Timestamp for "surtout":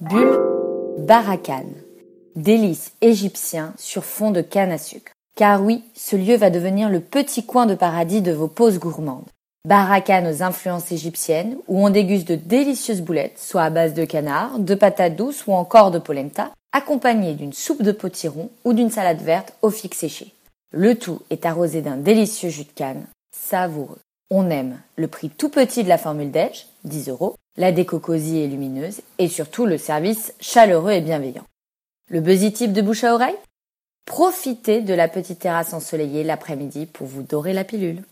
29.28-29.66